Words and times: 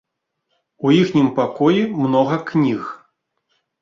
У 0.87 0.93
іхнім 1.01 1.29
пакоі 1.39 1.83
многа 2.03 2.37
кніг. 2.51 2.81